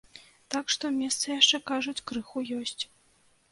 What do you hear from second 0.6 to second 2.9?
што месца яшчэ, кажуць, крыху ёсць.